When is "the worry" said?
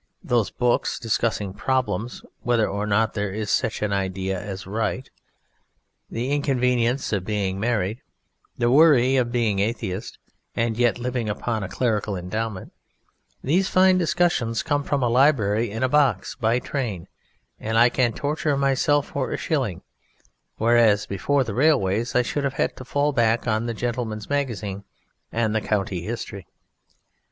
8.57-9.15